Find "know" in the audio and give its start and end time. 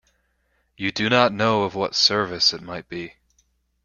1.31-1.61